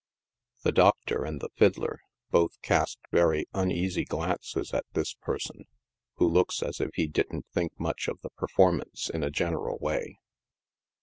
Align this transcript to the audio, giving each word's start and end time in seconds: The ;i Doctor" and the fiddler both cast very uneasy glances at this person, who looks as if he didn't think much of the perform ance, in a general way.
The 0.63 0.69
;i 0.71 0.71
Doctor" 0.71 1.23
and 1.25 1.39
the 1.39 1.49
fiddler 1.57 1.99
both 2.31 2.59
cast 2.63 2.97
very 3.11 3.45
uneasy 3.53 4.03
glances 4.03 4.73
at 4.73 4.83
this 4.93 5.13
person, 5.13 5.65
who 6.15 6.27
looks 6.27 6.63
as 6.63 6.81
if 6.81 6.89
he 6.95 7.05
didn't 7.05 7.45
think 7.53 7.79
much 7.79 8.07
of 8.07 8.19
the 8.21 8.31
perform 8.31 8.81
ance, 8.81 9.11
in 9.11 9.21
a 9.23 9.29
general 9.29 9.77
way. 9.77 10.17